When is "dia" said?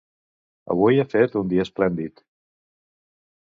1.51-1.67